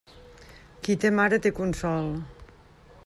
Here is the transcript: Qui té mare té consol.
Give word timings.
Qui 0.87 0.95
té 1.03 1.11
mare 1.19 1.39
té 1.45 1.53
consol. 1.61 2.11